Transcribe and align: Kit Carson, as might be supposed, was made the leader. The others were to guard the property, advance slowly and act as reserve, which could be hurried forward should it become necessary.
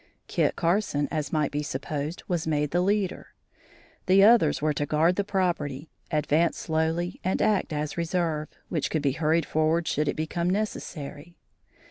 Kit 0.25 0.55
Carson, 0.55 1.07
as 1.11 1.31
might 1.31 1.51
be 1.51 1.61
supposed, 1.61 2.23
was 2.27 2.47
made 2.47 2.71
the 2.71 2.81
leader. 2.81 3.35
The 4.07 4.23
others 4.23 4.59
were 4.59 4.73
to 4.73 4.87
guard 4.87 5.15
the 5.15 5.23
property, 5.23 5.91
advance 6.09 6.57
slowly 6.57 7.21
and 7.23 7.39
act 7.39 7.71
as 7.71 7.97
reserve, 7.97 8.47
which 8.67 8.89
could 8.89 9.03
be 9.03 9.11
hurried 9.11 9.45
forward 9.45 9.87
should 9.87 10.07
it 10.07 10.15
become 10.15 10.49
necessary. 10.49 11.35